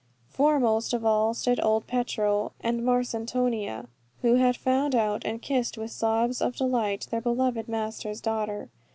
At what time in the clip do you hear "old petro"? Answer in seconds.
1.63-2.53